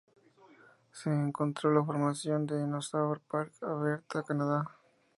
Se 0.91 1.11
encontró 1.11 1.69
en 1.69 1.75
la 1.75 1.83
Formación 1.85 2.47
Dinosaur 2.47 3.19
Park, 3.27 3.53
Alberta, 3.61 4.23
Canadá. 4.23 4.67